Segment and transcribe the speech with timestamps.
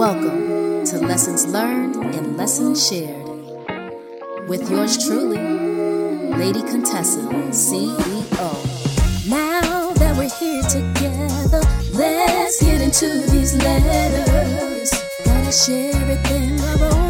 [0.00, 3.22] Welcome to Lessons Learned and Lessons Shared
[4.48, 5.36] with yours truly,
[6.38, 9.28] Lady Contessa, CEO.
[9.28, 11.60] Now that we're here together,
[11.92, 14.90] let's get into these letters.
[15.26, 17.09] Gotta share everything I wrote.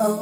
[0.00, 0.14] Howdy,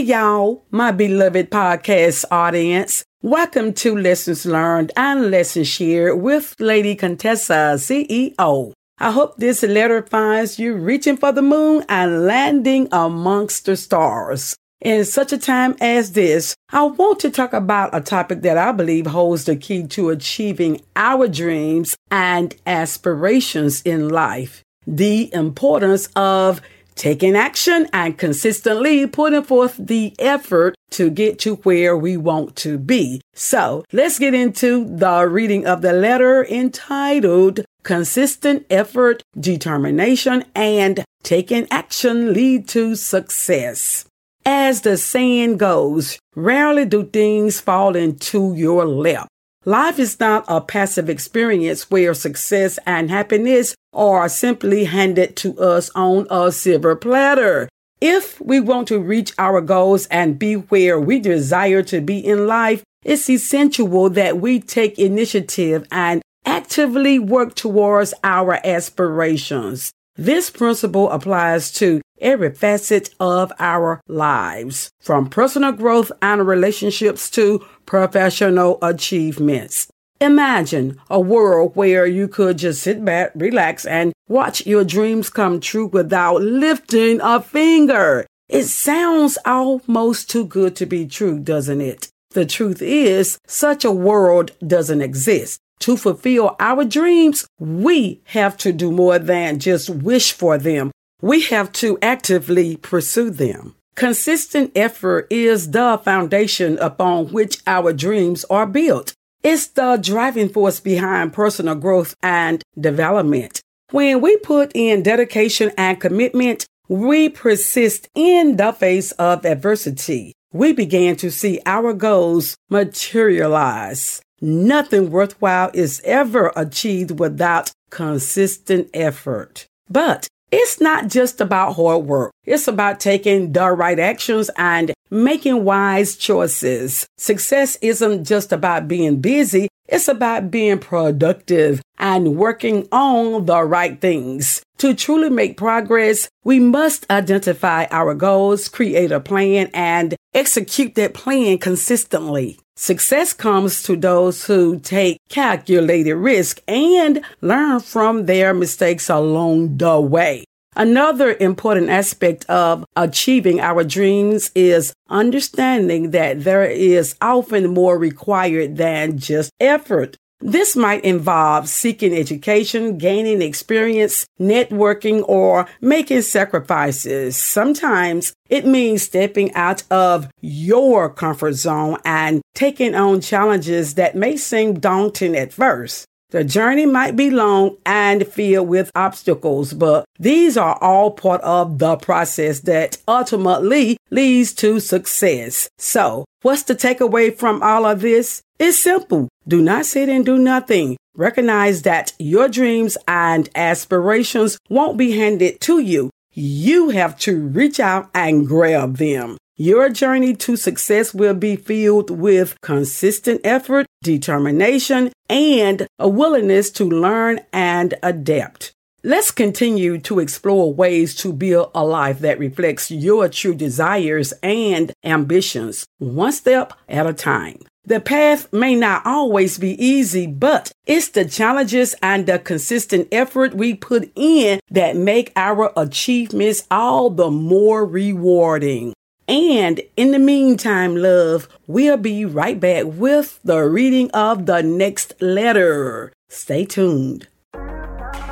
[0.00, 3.04] y'all, my beloved podcast audience.
[3.22, 8.74] Welcome to Lessons Learned and Lessons Shared with Lady Contessa, CEO.
[8.98, 14.54] I hope this letter finds you reaching for the moon and landing amongst the stars.
[14.82, 18.72] In such a time as this, I want to talk about a topic that I
[18.72, 24.62] believe holds the key to achieving our dreams and aspirations in life.
[24.86, 26.60] The importance of
[26.94, 32.78] taking action and consistently putting forth the effort to get to where we want to
[32.78, 33.22] be.
[33.34, 41.66] So let's get into the reading of the letter entitled Consistent Effort, Determination, and Taking
[41.70, 44.04] Action Lead to Success.
[44.48, 49.26] As the saying goes, rarely do things fall into your lap.
[49.64, 55.90] Life is not a passive experience where success and happiness are simply handed to us
[55.96, 57.68] on a silver platter.
[58.00, 62.46] If we want to reach our goals and be where we desire to be in
[62.46, 69.90] life, it's essential that we take initiative and actively work towards our aspirations.
[70.14, 77.64] This principle applies to every facet of our lives, from personal growth and relationships to
[77.84, 79.88] professional achievements.
[80.20, 85.60] Imagine a world where you could just sit back, relax, and watch your dreams come
[85.60, 88.26] true without lifting a finger.
[88.48, 92.08] It sounds almost too good to be true, doesn't it?
[92.30, 95.58] The truth is, such a world doesn't exist.
[95.80, 100.90] To fulfill our dreams, we have to do more than just wish for them.
[101.22, 103.74] We have to actively pursue them.
[103.94, 109.14] Consistent effort is the foundation upon which our dreams are built.
[109.42, 113.62] It's the driving force behind personal growth and development.
[113.92, 120.34] When we put in dedication and commitment, we persist in the face of adversity.
[120.52, 124.20] We began to see our goals materialize.
[124.40, 129.66] Nothing worthwhile is ever achieved without consistent effort.
[129.88, 132.32] But it's not just about hard work.
[132.44, 137.06] It's about taking the right actions and making wise choices.
[137.18, 139.68] Success isn't just about being busy.
[139.88, 144.62] It's about being productive and working on the right things.
[144.78, 151.14] To truly make progress, we must identify our goals, create a plan, and execute that
[151.14, 152.58] plan consistently.
[152.76, 159.98] Success comes to those who take calculated risk and learn from their mistakes along the
[159.98, 160.44] way.
[160.76, 168.76] Another important aspect of achieving our dreams is understanding that there is often more required
[168.76, 170.18] than just effort.
[170.40, 177.38] This might involve seeking education, gaining experience, networking, or making sacrifices.
[177.38, 184.36] Sometimes it means stepping out of your comfort zone and taking on challenges that may
[184.36, 186.04] seem daunting at first.
[186.36, 191.78] The journey might be long and filled with obstacles, but these are all part of
[191.78, 195.70] the process that ultimately leads to success.
[195.78, 198.42] So, what's the takeaway from all of this?
[198.58, 199.30] It's simple.
[199.48, 200.98] Do not sit and do nothing.
[201.16, 206.10] Recognize that your dreams and aspirations won't be handed to you.
[206.34, 209.38] You have to reach out and grab them.
[209.58, 216.84] Your journey to success will be filled with consistent effort, determination, and a willingness to
[216.84, 218.74] learn and adapt.
[219.02, 224.92] Let's continue to explore ways to build a life that reflects your true desires and
[225.02, 227.56] ambitions, one step at a time.
[227.82, 233.54] The path may not always be easy, but it's the challenges and the consistent effort
[233.54, 238.92] we put in that make our achievements all the more rewarding.
[239.28, 245.20] And in the meantime, love, we'll be right back with the reading of the next
[245.20, 246.12] letter.
[246.28, 247.26] Stay tuned.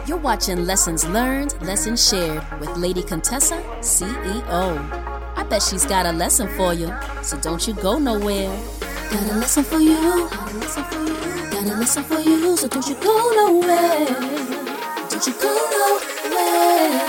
[0.06, 4.79] You're watching Lessons Learned, Lessons Shared with Lady Contessa, CEO.
[5.37, 8.56] I bet she's got a lesson for you, so don't you go nowhere.
[9.11, 11.17] Got a lesson for you, got a lesson for you,
[11.50, 14.06] got a lesson for you, so don't you go nowhere.
[15.08, 17.00] Don't you go nowhere.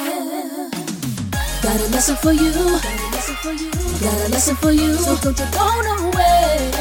[1.61, 3.04] Got a lesson for you, got a lesson for you,
[4.05, 6.71] got a lesson for you, so don't you go nowhere.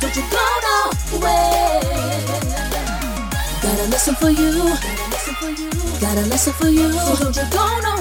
[0.00, 1.80] Don't you go nowhere.
[3.62, 4.52] Got a lesson for you.
[6.02, 6.92] Got a lesson for you.
[6.92, 7.93] So don't you go nowhere.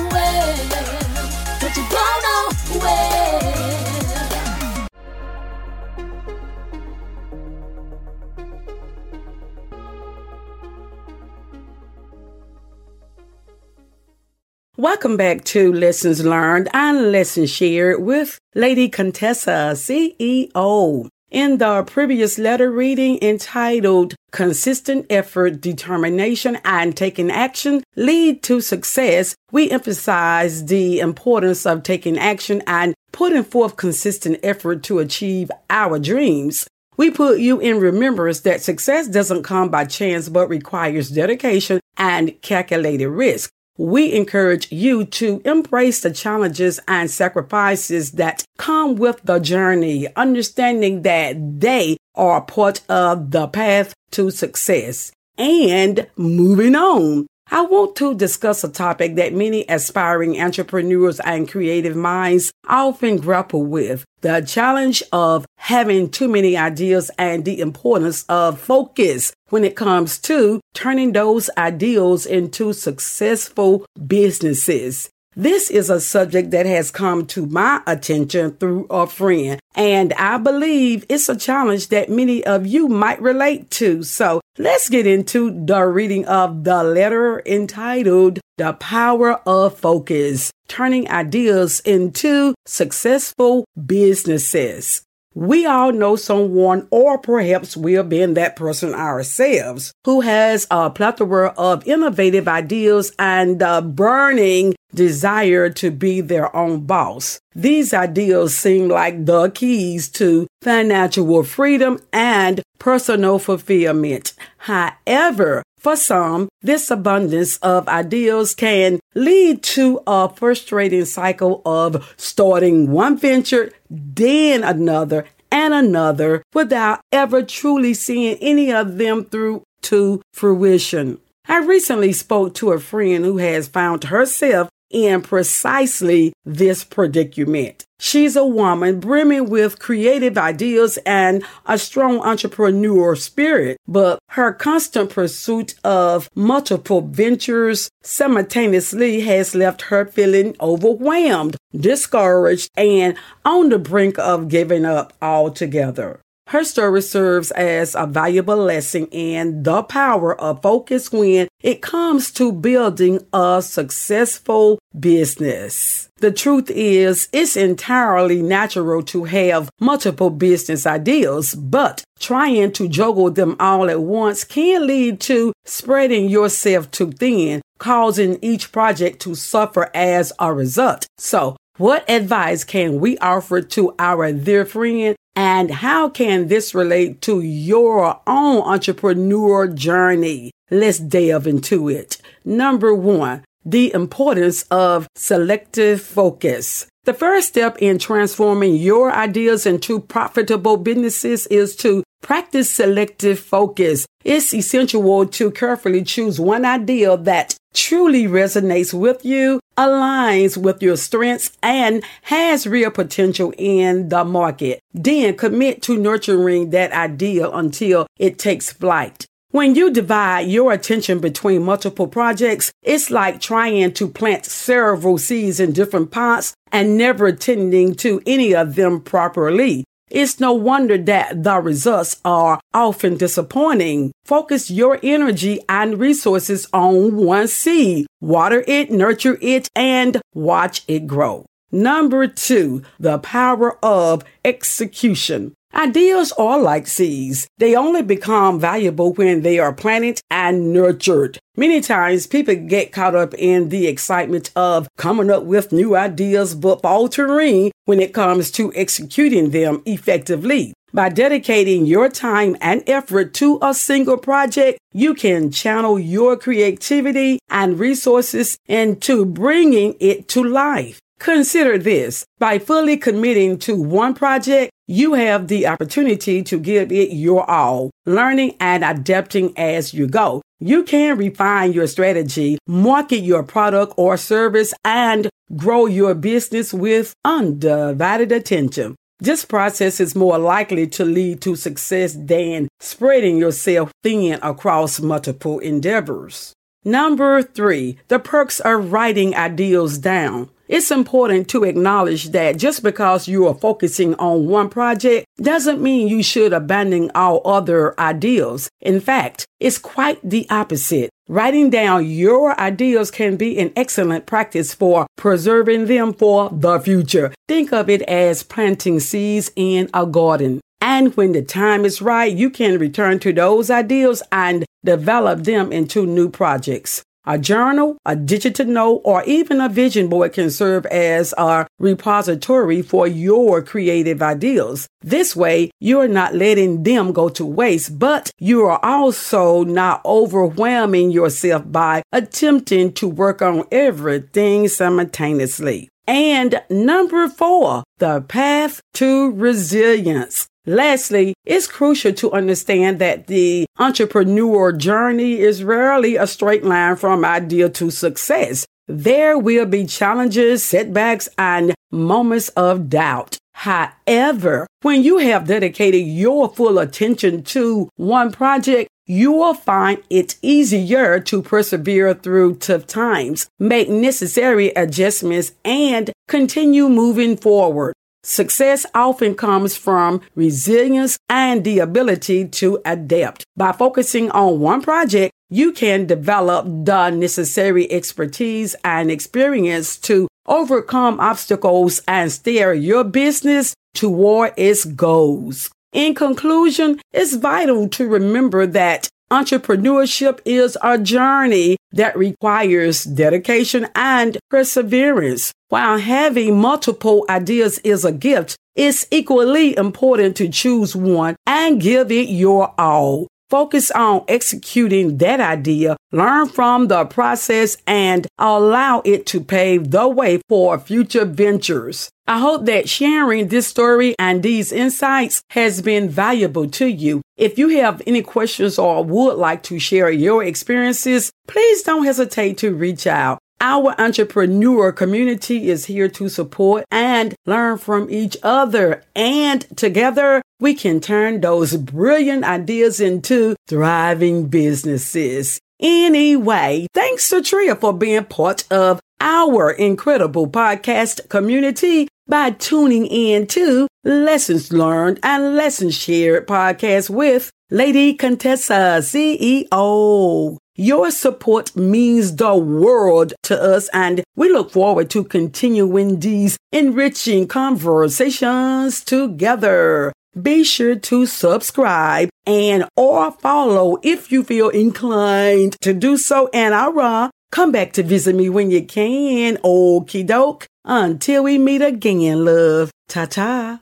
[14.84, 21.08] Welcome back to Lessons Learned and Lessons Shared with Lady Contessa, CEO.
[21.32, 29.38] In the previous letter reading entitled Consistent Effort, Determination, and Taking Action Lead to Success,
[29.54, 35.98] we emphasize the importance of taking action and putting forth consistent effort to achieve our
[35.98, 36.68] dreams.
[36.98, 42.34] We put you in remembrance that success doesn't come by chance but requires dedication and
[42.42, 49.40] calculated risk we encourage you to embrace the challenges and sacrifices that come with the
[49.40, 57.26] journey, understanding that they are part of the path to success and moving on.
[57.52, 63.64] I want to discuss a topic that many aspiring entrepreneurs and creative minds often grapple
[63.64, 69.76] with the challenge of having too many ideas and the importance of focus when it
[69.76, 75.10] comes to turning those ideals into successful businesses.
[75.36, 80.38] This is a subject that has come to my attention through a friend, and I
[80.38, 84.04] believe it's a challenge that many of you might relate to.
[84.04, 91.10] So let's get into the reading of the letter entitled The Power of Focus Turning
[91.10, 95.02] Ideas into Successful Businesses.
[95.36, 100.90] We all know someone, or perhaps we have been that person ourselves, who has a
[100.90, 107.40] plethora of innovative ideas and a burning desire to be their own boss.
[107.56, 114.34] These ideas seem like the keys to financial freedom and personal fulfillment.
[114.58, 122.92] However, for some, this abundance of ideas can lead to a frustrating cycle of starting
[122.92, 130.22] one venture, then another, and another without ever truly seeing any of them through to
[130.34, 131.20] fruition.
[131.48, 137.84] I recently spoke to a friend who has found herself in precisely this predicament.
[138.00, 145.10] She's a woman brimming with creative ideas and a strong entrepreneur spirit, but her constant
[145.10, 154.20] pursuit of multiple ventures simultaneously has left her feeling overwhelmed, discouraged, and on the brink
[154.20, 156.20] of giving up altogether.
[156.54, 162.30] Her story serves as a valuable lesson in the power of focus when it comes
[162.34, 166.10] to building a successful business.
[166.20, 173.32] The truth is, it's entirely natural to have multiple business ideas, but trying to juggle
[173.32, 179.34] them all at once can lead to spreading yourself too thin, causing each project to
[179.34, 181.08] suffer as a result.
[181.18, 187.22] So, what advice can we offer to our dear friend and how can this relate
[187.24, 190.52] to your own entrepreneur journey?
[190.70, 192.22] Let's delve into it.
[192.46, 196.88] Number one, the importance of selective focus.
[197.06, 204.08] The first step in transforming your ideas into profitable businesses is to practice selective focus.
[204.24, 210.98] It's essential to carefully choose one idea that truly resonates with you, aligns with your
[210.98, 214.80] strengths, and has real potential in the market.
[214.94, 219.26] Then commit to nurturing that idea until it takes flight.
[219.52, 225.60] When you divide your attention between multiple projects, it's like trying to plant several seeds
[225.60, 229.84] in different pots and never tending to any of them properly.
[230.14, 234.12] It's no wonder that the results are often disappointing.
[234.26, 238.06] Focus your energy and resources on one seed.
[238.22, 241.48] Water it, nurture it, and watch it grow.
[241.72, 245.56] Number two, the power of execution.
[245.76, 247.48] Ideas are like seeds.
[247.58, 251.40] They only become valuable when they are planted and nurtured.
[251.58, 256.54] Many times people get caught up in the excitement of coming up with new ideas,
[256.54, 260.74] but faltering when it comes to executing them effectively.
[260.94, 267.40] By dedicating your time and effort to a single project, you can channel your creativity
[267.50, 271.00] and resources into bringing it to life.
[271.20, 272.26] Consider this.
[272.40, 277.92] By fully committing to one project, you have the opportunity to give it your all,
[278.06, 280.42] learning and adapting as you go.
[280.60, 287.14] You can refine your strategy, market your product or service, and grow your business with
[287.24, 288.96] undivided attention.
[289.20, 295.60] This process is more likely to lead to success than spreading yourself thin across multiple
[295.60, 296.54] endeavors.
[296.84, 300.50] Number three, the perks of writing ideals down.
[300.70, 306.08] It's important to acknowledge that just because you are focusing on one project doesn't mean
[306.08, 308.70] you should abandon all other ideals.
[308.80, 311.10] In fact, it's quite the opposite.
[311.28, 317.34] Writing down your ideas can be an excellent practice for preserving them for the future.
[317.48, 320.62] Think of it as planting seeds in a garden.
[320.80, 325.72] And when the time is right, you can return to those ideals and develop them
[325.72, 327.04] into new projects.
[327.26, 332.82] A journal, a digital note, or even a vision board can serve as a repository
[332.82, 334.88] for your creative ideas.
[335.02, 341.12] This way, you're not letting them go to waste, but you are also not overwhelming
[341.12, 345.90] yourself by attempting to work on everything simultaneously.
[346.06, 350.48] And number four, the path to resilience.
[350.66, 357.26] Lastly, it's crucial to understand that the entrepreneur journey is rarely a straight line from
[357.26, 358.66] idea to success.
[358.88, 363.38] There will be challenges, setbacks, and moments of doubt.
[363.54, 370.38] However, when you have dedicated your full attention to one project, you will find it
[370.42, 377.94] easier to persevere through tough times, make necessary adjustments, and continue moving forward.
[378.26, 383.44] Success often comes from resilience and the ability to adapt.
[383.58, 391.20] By focusing on one project, you can develop the necessary expertise and experience to overcome
[391.20, 395.70] obstacles and steer your business toward its goals.
[395.92, 404.38] In conclusion, it's vital to remember that Entrepreneurship is a journey that requires dedication and
[404.52, 405.52] perseverance.
[405.70, 412.12] While having multiple ideas is a gift, it's equally important to choose one and give
[412.12, 413.28] it your all.
[413.54, 420.08] Focus on executing that idea, learn from the process, and allow it to pave the
[420.08, 422.10] way for future ventures.
[422.26, 427.22] I hope that sharing this story and these insights has been valuable to you.
[427.38, 432.58] If you have any questions or would like to share your experiences, please don't hesitate
[432.58, 433.38] to reach out.
[433.66, 439.06] Our entrepreneur community is here to support and learn from each other.
[439.16, 445.62] And together we can turn those brilliant ideas into thriving businesses.
[445.80, 453.48] Anyway, thanks to Tria for being part of our incredible podcast community by tuning in
[453.48, 460.58] to Lessons Learned and Lessons Shared podcast with Lady Contessa, CEO.
[460.76, 467.48] Your support means the world to us, and we look forward to continuing these enriching
[467.48, 470.14] conversations together.
[470.40, 476.52] Be sure to subscribe and or follow if you feel inclined to do so.
[476.54, 479.58] And I'll come back to visit me when you can.
[479.66, 480.68] Okie doke.
[480.86, 482.92] Until we meet again, love.
[483.10, 483.80] Ta ta.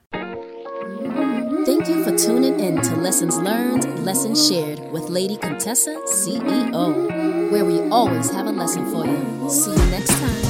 [1.64, 7.64] Thank you for tuning in to Lessons Learned, Lessons Shared with Lady Contessa, CEO, where
[7.64, 9.50] we always have a lesson for you.
[9.50, 10.44] See you next time.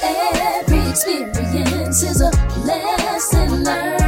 [0.00, 2.30] Every experience is a
[2.64, 4.03] lesson.